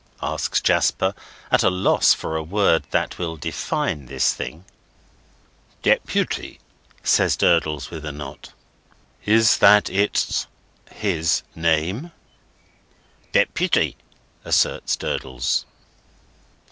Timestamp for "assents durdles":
14.43-15.65